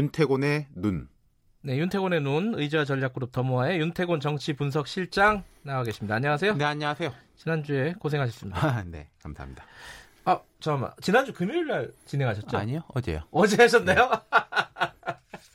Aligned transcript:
윤태곤의 0.00 0.66
눈. 0.74 1.08
네, 1.62 1.78
윤태곤의 1.78 2.20
눈 2.20 2.52
의자 2.56 2.84
전략그룹 2.84 3.32
더모아의 3.32 3.80
윤태곤 3.80 4.20
정치 4.20 4.52
분석 4.52 4.88
실장 4.88 5.42
나와 5.62 5.82
계십니다. 5.84 6.16
안녕하세요. 6.16 6.54
네, 6.56 6.64
안녕하세요. 6.66 7.10
지난주에 7.36 7.94
고생하셨습니다. 7.98 8.60
아, 8.62 8.84
네, 8.84 9.08
감사합니다. 9.22 9.64
아, 10.26 10.38
잠깐만. 10.60 10.90
지난주 11.00 11.32
금요일 11.32 11.66
날 11.66 11.90
진행하셨죠? 12.04 12.58
아니요, 12.58 12.82
어제요. 12.88 13.20
어제 13.30 13.56
하셨나요? 13.62 14.10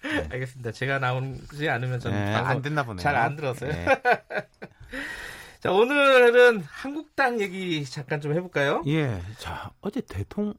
네. 0.01 0.27
알겠습니다. 0.33 0.71
제가 0.71 0.97
나오지 0.97 1.69
않으면 1.69 1.99
저는 1.99 2.17
네, 2.25 2.33
안 2.33 2.61
됐나 2.63 2.83
보네요. 2.83 3.03
잘 3.03 3.15
안 3.15 3.35
들었어요. 3.35 3.71
네. 3.71 3.85
자, 5.61 5.71
오늘은 5.71 6.61
한국당 6.61 7.39
얘기 7.39 7.85
잠깐 7.85 8.19
좀 8.19 8.33
해볼까요? 8.33 8.81
예. 8.87 9.21
자, 9.37 9.69
어제 9.81 10.01
대통령 10.01 10.55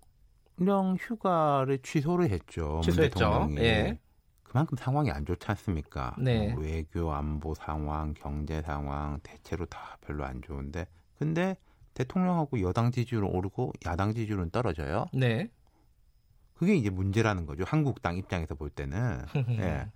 휴가를 0.59 1.79
취소를 1.79 2.31
했죠. 2.31 2.81
취소했죠. 2.85 3.49
예. 3.59 3.99
그만큼 4.43 4.77
상황이 4.77 5.11
안 5.11 5.25
좋지 5.25 5.47
않습니까? 5.49 6.15
네. 6.19 6.53
뭐 6.53 6.63
외교 6.63 7.13
안보 7.13 7.55
상황, 7.55 8.13
경제 8.13 8.61
상황 8.61 9.19
대체로 9.23 9.65
다 9.65 9.97
별로 10.03 10.25
안 10.25 10.43
좋은데 10.43 10.87
근데 11.19 11.57
대통령하고 11.95 12.61
여당 12.61 12.91
지지율은 12.91 13.29
오르고 13.29 13.73
야당 13.87 14.13
지지율은 14.13 14.51
떨어져요. 14.51 15.07
네. 15.15 15.49
그게 16.55 16.75
이제 16.75 16.91
문제라는 16.91 17.47
거죠. 17.47 17.65
한국당 17.67 18.17
입장에서 18.17 18.55
볼 18.55 18.71
때는. 18.71 19.25
예. 19.59 19.89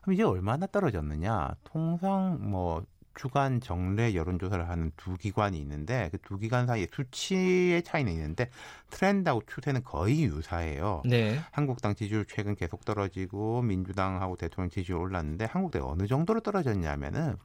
그럼 0.00 0.14
이제 0.14 0.22
얼마나 0.22 0.66
떨어졌느냐? 0.66 1.56
통상 1.64 2.38
뭐 2.40 2.82
주간 3.14 3.60
정례 3.60 4.14
여론조사를 4.14 4.68
하는 4.68 4.92
두 4.96 5.16
기관이 5.16 5.58
있는데 5.58 6.08
그 6.10 6.18
두 6.30 6.38
기관 6.38 6.66
사이에 6.66 6.86
수치의 6.92 7.82
차이는 7.82 8.12
있는데 8.12 8.50
트렌드하고 8.90 9.42
추세는 9.46 9.82
거의 9.82 10.22
유사해요. 10.22 11.02
네. 11.04 11.40
한국당 11.50 11.96
지지율 11.96 12.24
최근 12.24 12.54
계속 12.54 12.84
떨어지고 12.84 13.62
민주당하고 13.62 14.36
대통령 14.36 14.70
지지율 14.70 15.00
올랐는데 15.00 15.46
한국당 15.46 15.88
어느 15.88 16.06
정도로 16.06 16.38
떨어졌냐면은 16.40 17.36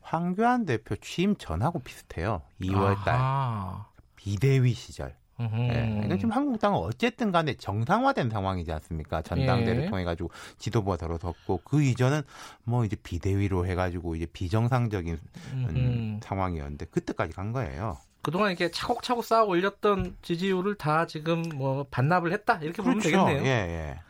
황교안 0.00 0.66
대표 0.66 0.96
취임 0.96 1.36
전하고 1.36 1.78
비슷해요. 1.78 2.42
2월 2.60 3.04
달 3.04 3.84
비대위 4.16 4.72
시절. 4.74 5.16
네. 5.38 5.48
그러니까 5.48 6.16
지금 6.16 6.30
한국당은 6.30 6.78
어쨌든 6.78 7.32
간에 7.32 7.54
정상화된 7.54 8.30
상황이지 8.30 8.70
않습니까? 8.72 9.22
전당대를 9.22 9.84
예. 9.84 9.90
통해 9.90 10.04
가지고 10.04 10.30
지도부가 10.58 10.96
들어섰고 10.96 11.62
그 11.64 11.82
이전은 11.82 12.22
뭐 12.64 12.84
이제 12.84 12.96
비대위로 12.96 13.66
해가지고 13.66 14.14
이제 14.16 14.26
비정상적인 14.26 15.18
음, 15.52 16.20
상황이었는데 16.22 16.86
그때까지 16.86 17.32
간 17.32 17.52
거예요. 17.52 17.98
그동안 18.22 18.50
이렇게 18.50 18.70
차곡차곡 18.70 19.24
쌓아 19.24 19.42
올렸던 19.44 20.16
지지율을 20.22 20.76
다 20.76 21.06
지금 21.06 21.42
뭐 21.54 21.84
반납을 21.90 22.32
했다 22.32 22.58
이렇게 22.62 22.80
보면 22.80 23.00
그렇죠. 23.00 23.26
되겠네요. 23.26 23.44
예, 23.44 23.48
예. 23.50 24.00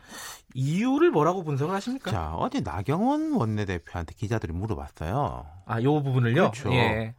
이유를 0.53 1.11
뭐라고 1.11 1.43
분석을 1.43 1.75
하십니까? 1.75 2.11
자 2.11 2.33
어제 2.35 2.61
나경원 2.61 3.33
원내대표한테 3.33 4.15
기자들이 4.15 4.53
물어봤어요. 4.53 5.45
아요 5.65 6.01
부분을요? 6.01 6.51
그렇죠. 6.51 6.71
예. 6.71 7.13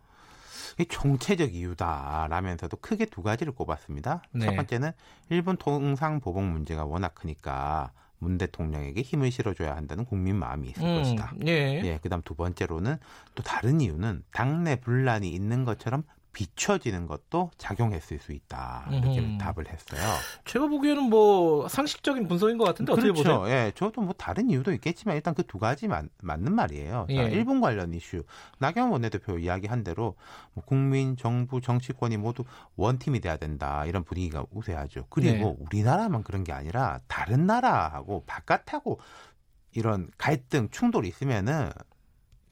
총체적 0.85 1.55
이유다라면서도 1.55 2.77
크게 2.79 3.07
두 3.07 3.23
가지를 3.23 3.55
꼽았습니다. 3.55 4.23
네. 4.33 4.47
첫 4.47 4.57
번째는 4.57 4.93
일본 5.31 5.57
통상 5.57 6.21
보복 6.21 6.45
문제가 6.45 6.85
워낙 6.85 7.15
크니까 7.15 7.93
문 8.19 8.39
대통령에게 8.39 9.03
힘을 9.03 9.31
실어줘야 9.31 9.77
한다는 9.77 10.05
국민 10.05 10.37
마음이 10.37 10.69
있을 10.69 10.83
음, 10.83 11.03
것이다. 11.03 11.35
예. 11.47 11.83
예, 11.85 11.99
그다음 12.03 12.23
두 12.23 12.35
번째로는 12.35 12.97
또 13.35 13.43
다른 13.43 13.81
이유는 13.81 14.25
당내 14.33 14.77
분란이 14.77 15.31
있는 15.31 15.65
것처럼 15.65 16.05
비춰지는 16.37 17.07
것도 17.07 17.51
작용했을 17.57 18.19
수 18.19 18.33
있다. 18.33 18.87
이렇게 18.93 19.21
음. 19.21 19.39
답을 19.39 19.69
했어요. 19.73 20.01
제가 20.45 20.67
보기에는 20.67 21.05
뭐 21.05 21.67
상식적인 21.67 22.29
분석인 22.29 22.59
것 22.59 22.65
같은데 22.65 22.93
그렇죠. 22.93 23.11
어떻게 23.11 23.23
보세요? 23.23 23.49
예, 23.49 23.73
저도 23.75 24.03
뭐 24.03 24.13
다른 24.13 24.51
이유도 24.51 24.75
있겠지만 24.75 25.17
일단 25.17 25.35
그 25.35 25.47
두 25.47 25.59
가지 25.59 25.89
맞, 25.89 26.05
맞는 26.23 26.55
말이에요. 26.55 27.07
자, 27.09 27.15
예. 27.15 27.31
일본 27.31 27.61
관련 27.63 27.95
이슈 27.95 28.25
나경원 28.59 28.93
원내대표 28.93 29.39
이야기한 29.39 29.83
대로 29.83 30.17
뭐 30.53 30.63
국민, 30.65 31.17
정부, 31.17 31.61
정치권이 31.63 32.19
모두 32.19 32.45
원팀이 32.77 33.21
돼야 33.21 33.39
된다 33.39 33.87
이런 33.87 34.05
분위기가 34.05 34.45
우세하죠. 34.51 35.07
그리고 35.09 35.57
네. 35.59 35.65
우리나라만 35.65 36.23
그런 36.23 36.45
게 36.45 36.53
아니라 36.53 37.01
다른 37.07 37.47
나라하고 37.47 38.25
바깥하고 38.27 39.01
이런 39.73 40.11
갈등 40.19 40.69
충돌이 40.71 41.09
있으면은 41.09 41.71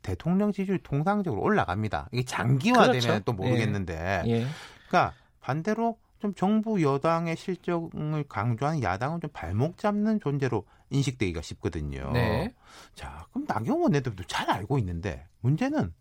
대통령 0.05 0.53
지지율 0.53 0.79
통상적으로 0.79 1.43
올라갑니다. 1.43 2.09
이게 2.13 2.23
장기화되면 2.25 3.01
그렇죠. 3.01 3.21
또 3.25 3.33
모르겠는데 3.33 4.23
예. 4.27 4.47
그러니까 4.87 5.15
반대로 5.41 5.97
좀 6.21 6.35
정부 6.35 6.83
여당의 6.83 7.37
실정을 7.37 8.25
강조하는 8.29 8.83
야당은 8.83 9.21
좀 9.21 9.31
발목 9.33 9.79
잡는 9.79 10.21
존재로 10.21 10.65
인식되기가 10.91 11.43
쉽거든요. 11.43 12.11
네. 12.13 12.55
자, 12.95 13.27
그럼 13.33 13.47
나경원 13.49 13.83
원내대표도 13.83 14.25
잘 14.25 14.51
알고 14.51 14.79
있는데 14.79 15.27
문제는 15.41 15.93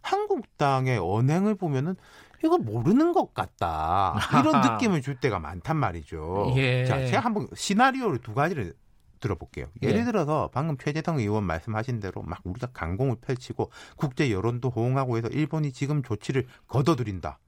한국당의 0.00 0.98
언행을 0.98 1.54
보면은 1.54 1.94
이거 2.42 2.56
모르는 2.56 3.12
것 3.12 3.34
같다 3.34 4.18
이런 4.40 4.60
느낌을 4.72 5.02
줄 5.02 5.20
때가 5.20 5.38
많단 5.38 5.76
말이죠. 5.76 6.54
예. 6.56 6.86
자, 6.86 7.04
제가 7.06 7.20
한번 7.20 7.46
시나리오를 7.54 8.18
두 8.18 8.32
가지를 8.32 8.72
들어볼게요. 9.20 9.66
예를 9.82 10.00
예. 10.00 10.04
들어서 10.04 10.50
방금 10.52 10.76
최재성 10.78 11.18
의원 11.18 11.44
말씀하신 11.44 12.00
대로 12.00 12.22
막 12.22 12.40
우리가 12.44 12.68
강공을 12.72 13.16
펼치고 13.20 13.70
국제 13.96 14.30
여론도 14.30 14.70
호응하고 14.70 15.16
해서 15.18 15.28
일본이 15.28 15.72
지금 15.72 16.02
조치를 16.02 16.46
거둬들인다. 16.66 17.38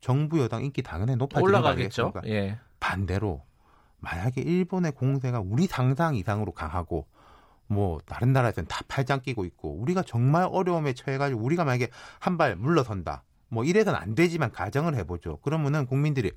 정부 0.00 0.40
여당 0.40 0.64
인기 0.64 0.82
당연히 0.82 1.16
높아지는 1.16 1.42
거 1.42 1.58
올라가겠죠. 1.58 2.02
아니겠습니까? 2.14 2.22
예. 2.34 2.58
반대로 2.80 3.42
만약에 4.00 4.40
일본의 4.40 4.92
공세가 4.92 5.40
우리 5.40 5.66
상상 5.66 6.14
이상으로 6.14 6.52
강하고 6.52 7.06
뭐 7.66 7.98
다른 8.06 8.32
나라에서는 8.32 8.66
다 8.68 8.80
팔짱 8.88 9.20
끼고 9.20 9.44
있고 9.44 9.76
우리가 9.80 10.02
정말 10.02 10.48
어려움에 10.50 10.94
처해가지고 10.94 11.40
우리가 11.42 11.64
만약에 11.64 11.88
한 12.20 12.36
발 12.38 12.56
물러선다. 12.56 13.24
뭐 13.50 13.64
이래서는 13.64 13.98
안 13.98 14.14
되지만 14.14 14.52
가정을 14.52 14.94
해보죠. 14.94 15.38
그러면은 15.38 15.86
국민들이 15.86 16.32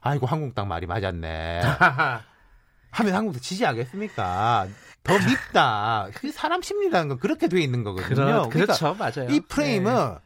아이고 0.00 0.26
한국당 0.26 0.68
말이 0.68 0.86
맞았네. 0.86 1.60
하면 2.96 3.14
한국도 3.14 3.40
지지하겠습니까? 3.40 4.68
더 5.02 5.14
밉다. 5.14 6.08
그 6.14 6.32
사람 6.32 6.62
심리라는 6.62 7.08
건 7.08 7.18
그렇게 7.18 7.48
돼 7.48 7.60
있는 7.60 7.84
거거든요. 7.84 8.14
그렇, 8.14 8.48
그러니까 8.48 8.48
그렇죠. 8.48 8.94
맞아요. 8.94 9.30
이 9.30 9.40
프레임은 9.40 10.16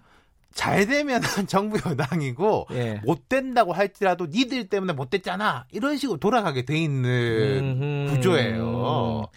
잘 0.55 0.87
되면 0.87 1.21
정부 1.47 1.79
여당이고 1.85 2.69
예. 2.73 3.01
못 3.05 3.29
된다고 3.29 3.73
할지라도 3.73 4.27
니들 4.27 4.69
때문에 4.69 4.93
못 4.93 5.11
됐잖아. 5.11 5.67
이런 5.71 5.97
식으로 5.97 6.19
돌아가게 6.19 6.65
돼 6.65 6.79
있는 6.79 8.09
음흠. 8.09 8.15
구조예요. 8.15 9.29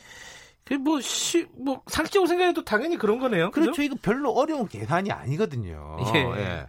그뭐 0.66 1.02
시, 1.02 1.46
뭐 1.58 1.82
상식적으로 1.88 2.28
생각해도 2.28 2.64
당연히 2.64 2.98
그런 2.98 3.20
거네요. 3.20 3.52
그렇죠. 3.52 3.72
그죠? 3.72 3.82
이거 3.84 3.96
별로 4.02 4.32
어려운 4.32 4.68
계산이 4.68 5.12
아니거든요. 5.12 5.98
예. 6.38 6.66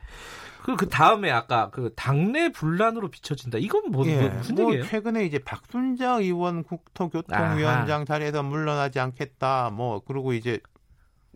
그, 0.65 0.77
그 0.77 0.89
다음에 0.89 1.31
아까 1.31 1.69
그 1.69 1.93
당내 1.95 2.49
분란으로 2.49 3.11
비춰진다. 3.11 3.59
이건 3.59 3.91
뭐, 3.91 4.07
예, 4.07 4.19
뭐 4.19 4.31
무슨 4.31 4.55
뭐 4.55 4.65
얘기예요? 4.71 4.87
최근에 4.87 5.27
이제 5.27 5.39
박순자 5.39 6.21
의원 6.21 6.65
국토교통위원장 6.65 8.07
자리에서 8.07 8.43
물러나지 8.43 8.99
않겠다. 8.99 9.69
뭐 9.69 10.01
그리고 10.07 10.33
이제 10.33 10.59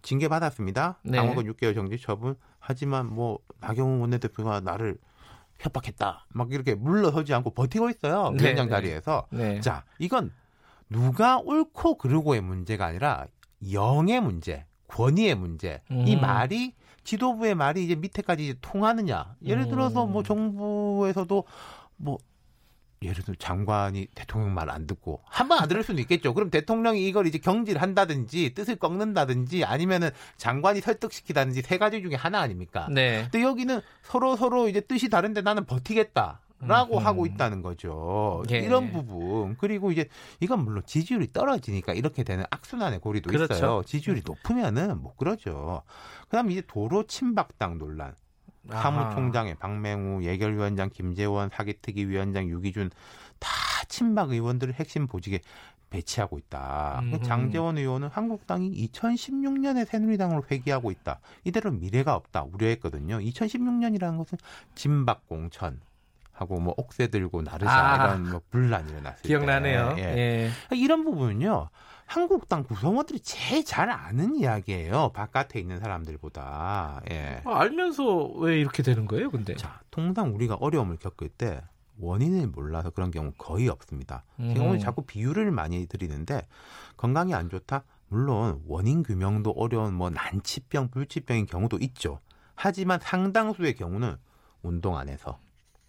징계 0.00 0.28
받았습니다. 0.28 1.00
네. 1.02 1.18
당원권 1.18 1.44
6개월 1.44 1.74
정지 1.74 1.98
처분. 1.98 2.36
하지만 2.58 3.04
뭐 3.12 3.40
나경원 3.60 4.00
원내대표가 4.00 4.60
나를 4.60 4.96
협박했다. 5.58 6.24
막 6.30 6.50
이렇게 6.50 6.74
물러서지 6.74 7.34
않고 7.34 7.50
버티고 7.50 7.90
있어요. 7.90 8.30
네, 8.30 8.44
위원장 8.44 8.68
네. 8.68 8.70
자리에서. 8.70 9.26
네. 9.28 9.60
자, 9.60 9.84
이건 9.98 10.32
누가 10.88 11.36
옳고 11.36 11.98
그르고의 11.98 12.40
문제가 12.40 12.86
아니라 12.86 13.26
영의 13.70 14.22
문제, 14.22 14.64
권위의 14.86 15.34
문제. 15.34 15.82
이 15.90 16.14
음. 16.14 16.20
말이 16.22 16.72
지도부의 17.08 17.54
말이 17.54 17.84
이제 17.84 17.94
밑에까지 17.94 18.44
이제 18.44 18.54
통하느냐. 18.60 19.36
예를 19.44 19.68
들어서 19.68 20.04
음. 20.04 20.12
뭐 20.12 20.22
정부에서도 20.22 21.44
뭐 21.96 22.18
예를 23.00 23.22
들어 23.24 23.34
장관이 23.38 24.08
대통령 24.14 24.52
말 24.54 24.68
안 24.70 24.86
듣고 24.86 25.22
한 25.24 25.48
번 25.48 25.58
안 25.60 25.68
들을 25.68 25.82
수는 25.84 26.00
있겠죠. 26.02 26.34
그럼 26.34 26.50
대통령이 26.50 27.06
이걸 27.08 27.26
이제 27.26 27.38
경질을 27.38 27.80
한다든지 27.80 28.52
뜻을 28.54 28.76
꺾는다든지 28.76 29.64
아니면은 29.64 30.10
장관이 30.36 30.80
설득시키다든지 30.82 31.62
세 31.62 31.78
가지 31.78 32.02
중에 32.02 32.14
하나 32.14 32.40
아닙니까? 32.40 32.88
네. 32.92 33.22
근데 33.30 33.42
여기는 33.42 33.80
서로 34.02 34.36
서로 34.36 34.68
이제 34.68 34.80
뜻이 34.80 35.08
다른데 35.08 35.40
나는 35.42 35.64
버티겠다. 35.64 36.40
라고 36.60 36.98
음. 36.98 37.06
하고 37.06 37.26
있다는 37.26 37.62
거죠. 37.62 38.42
예. 38.50 38.58
이런 38.58 38.90
부분. 38.92 39.56
그리고 39.58 39.92
이제 39.92 40.08
이건 40.40 40.64
물론 40.64 40.82
지지율이 40.84 41.32
떨어지니까 41.32 41.92
이렇게 41.92 42.24
되는 42.24 42.44
악순환의 42.50 43.00
고리도 43.00 43.30
그렇죠. 43.30 43.54
있어요. 43.54 43.82
지지율이 43.84 44.22
높으면은 44.24 45.00
못 45.00 45.16
그러죠. 45.16 45.82
그다음 46.24 46.50
이제 46.50 46.62
도로 46.66 47.04
침박당 47.04 47.78
논란. 47.78 48.14
사무총장의 48.70 49.54
박맹우, 49.54 50.22
예결위원장 50.24 50.90
김재원, 50.90 51.48
사기특위 51.48 52.06
위원장 52.06 52.48
유기준 52.48 52.90
다 53.38 53.50
친박 53.88 54.30
의원들을 54.30 54.74
핵심 54.74 55.06
보직에 55.06 55.40
배치하고 55.90 56.38
있다. 56.38 56.98
그 57.00 57.16
음흠. 57.16 57.22
장재원 57.22 57.78
의원은 57.78 58.08
한국당이 58.08 58.70
2016년에 58.92 59.86
새누리당으로 59.86 60.44
회귀하고 60.50 60.90
있다. 60.90 61.20
이대로 61.44 61.70
미래가 61.70 62.14
없다 62.14 62.44
우려했거든요. 62.44 63.20
2016년이라는 63.20 64.18
것은 64.18 64.36
진박 64.74 65.26
공천 65.28 65.80
하고 66.38 66.60
뭐 66.60 66.74
옥새 66.76 67.08
들고 67.08 67.42
나르자 67.42 67.70
아. 67.70 68.06
이런 68.06 68.30
뭐 68.30 68.40
분란이 68.50 68.90
일어났을 68.90 69.22
기억나네요. 69.22 69.94
때. 69.96 70.02
예. 70.02 70.50
예. 70.72 70.76
이런 70.76 71.04
부분은요. 71.04 71.68
한국당 72.06 72.62
구성원들이 72.62 73.20
제일 73.20 73.64
잘 73.64 73.90
아는 73.90 74.36
이야기예요. 74.36 75.10
바깥에 75.12 75.58
있는 75.60 75.78
사람들보다. 75.78 77.02
예. 77.10 77.42
아, 77.44 77.60
알면서 77.60 78.28
왜 78.38 78.60
이렇게 78.60 78.82
되는 78.82 79.06
거예요, 79.06 79.30
근데? 79.30 79.54
자, 79.56 79.80
통상 79.90 80.34
우리가 80.34 80.54
어려움을 80.54 80.96
겪을 80.96 81.28
때 81.28 81.60
원인을 82.00 82.46
몰라서 82.46 82.90
그런 82.90 83.10
경우 83.10 83.32
거의 83.36 83.68
없습니다. 83.68 84.24
제가 84.40 84.64
오늘 84.64 84.78
자꾸 84.78 85.02
비유를 85.02 85.50
많이 85.50 85.86
드리는데 85.86 86.46
건강이 86.96 87.34
안 87.34 87.50
좋다? 87.50 87.82
물론 88.08 88.62
원인 88.66 89.02
규명도 89.02 89.50
어려운 89.50 89.94
뭐 89.94 90.08
난치병, 90.08 90.88
불치병인 90.90 91.46
경우도 91.46 91.78
있죠. 91.80 92.20
하지만 92.54 93.00
상당수의 93.02 93.74
경우는 93.74 94.16
운동 94.62 94.96
안 94.96 95.08
해서 95.08 95.38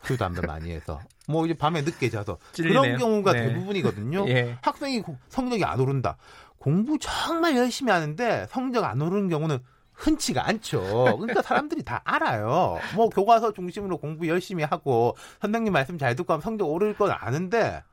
술 0.03 0.17
담배 0.17 0.45
많이 0.45 0.71
해서 0.71 0.99
뭐 1.27 1.45
이제 1.45 1.53
밤에 1.53 1.81
늦게 1.81 2.09
자서 2.09 2.37
찔리네요. 2.53 2.81
그런 2.81 2.97
경우가 2.97 3.33
네. 3.33 3.47
대부분이거든요. 3.47 4.27
예. 4.29 4.57
학생이 4.61 5.03
성적이 5.27 5.63
안 5.65 5.79
오른다. 5.79 6.17
공부 6.57 6.97
정말 6.99 7.55
열심히 7.55 7.91
하는데 7.91 8.45
성적 8.49 8.83
안 8.83 9.01
오르는 9.01 9.29
경우는 9.29 9.59
흔치가 9.93 10.47
않죠. 10.47 11.17
그러니까 11.19 11.41
사람들이 11.41 11.83
다 11.83 12.01
알아요. 12.05 12.79
뭐 12.95 13.09
교과서 13.09 13.51
중심으로 13.53 13.97
공부 13.97 14.27
열심히 14.27 14.63
하고 14.63 15.15
선생님 15.41 15.73
말씀 15.73 15.97
잘 15.97 16.15
듣고 16.15 16.33
하면 16.33 16.41
성적 16.41 16.69
오를 16.69 16.95
건 16.95 17.11
아는데 17.11 17.83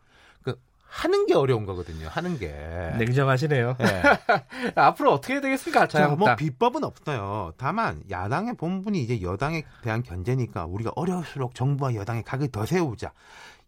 하는 0.89 1.27
게 1.27 1.35
어려운 1.35 1.67
거거든요. 1.67 2.09
하는 2.09 2.39
게. 2.39 2.49
냉정하시네요. 2.99 3.77
네. 3.79 4.03
앞으로 4.75 5.13
어떻게 5.13 5.35
해야 5.35 5.41
되겠습니까? 5.41 5.89
자, 5.89 6.09
뭐 6.09 6.35
비법은 6.37 6.85
없어요. 6.85 7.53
다만 7.57 8.03
야당의 8.09 8.55
본분이 8.57 9.03
이제 9.03 9.21
여당에 9.21 9.65
대한 9.83 10.03
견제니까 10.03 10.65
우리가 10.67 10.93
어려울수록 10.97 11.55
정부와 11.55 11.95
여당의 11.95 12.23
각을 12.23 12.49
더 12.49 12.65
세우자. 12.65 13.13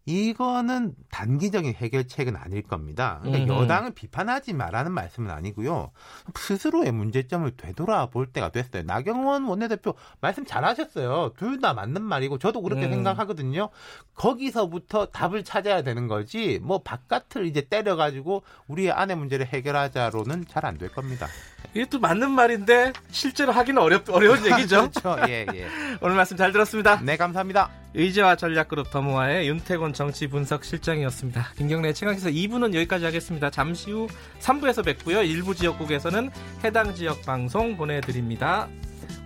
이거는 0.09 0.95
단기적인 1.11 1.75
해결책은 1.75 2.35
아닐 2.35 2.63
겁니다. 2.63 3.19
그러니까 3.21 3.53
음. 3.53 3.61
여당을 3.61 3.91
비판하지 3.93 4.53
말라는 4.53 4.91
말씀은 4.91 5.29
아니고요. 5.29 5.91
스스로의 6.35 6.91
문제점을 6.91 7.49
되돌아볼 7.55 8.25
때가 8.27 8.49
됐어요. 8.49 8.81
나경원 8.83 9.45
원내대표 9.45 9.93
말씀 10.19 10.45
잘하셨어요. 10.45 11.33
둘 11.37 11.59
다 11.59 11.73
맞는 11.73 12.01
말이고 12.01 12.37
저도 12.39 12.61
그렇게 12.61 12.85
음. 12.85 12.91
생각하거든요. 12.91 13.69
거기서부터 14.15 15.07
답을 15.07 15.43
찾아야 15.43 15.81
되는 15.83 16.07
거지. 16.07 16.57
뭐 16.63 16.81
바깥을 16.81 17.45
이제 17.45 17.61
때려가지고 17.61 18.43
우리의 18.67 18.91
안의 18.93 19.17
문제를 19.17 19.45
해결하자로는 19.47 20.45
잘 20.47 20.65
안 20.65 20.77
될 20.79 20.89
겁니다. 20.89 21.27
이게 21.73 21.85
또 21.85 21.99
맞는 21.99 22.31
말인데 22.31 22.93
실제로 23.11 23.51
하기는 23.51 23.81
어렵 23.81 24.09
어려운 24.09 24.39
얘기죠. 24.45 24.89
그렇죠. 24.89 25.17
예, 25.27 25.45
예. 25.53 25.67
오늘 26.01 26.15
말씀 26.15 26.37
잘 26.37 26.51
들었습니다. 26.53 27.01
네, 27.01 27.17
감사합니다. 27.17 27.69
의제와 27.93 28.35
전략그룹 28.35 28.91
더모아의 28.91 29.47
윤태곤 29.47 29.93
정치 29.93 30.27
분석 30.27 30.63
실장이었습니다. 30.63 31.53
김경래 31.57 31.93
최강시사 31.93 32.29
2부는 32.29 32.73
여기까지 32.75 33.05
하겠습니다. 33.05 33.49
잠시 33.49 33.91
후 33.91 34.07
3부에서 34.39 34.85
뵙고요. 34.85 35.23
일부 35.23 35.55
지역국에서는 35.55 36.29
해당 36.63 36.93
지역 36.93 37.23
방송 37.23 37.75
보내드립니다. 37.77 38.67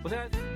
고생하셨습니다. 0.02 0.53